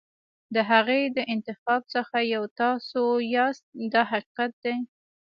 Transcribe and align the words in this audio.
د 0.55 0.57
هغې 0.71 1.01
د 1.15 1.17
انتخاب 1.33 1.81
څخه 1.93 2.17
یو 2.33 2.43
تاسو 2.61 3.01
یاست 3.35 3.65
دا 3.93 4.01
حقیقت 4.11 4.51
دی. 4.63 4.77